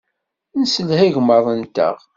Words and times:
Nesselha 0.59 0.97
igmaḍ-nteɣ. 1.07 1.95